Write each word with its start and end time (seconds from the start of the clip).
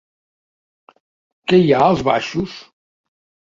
Què 1.51 1.61
hi 1.67 1.71
ha 1.77 1.85
als 1.91 2.05
baixos? 2.11 2.61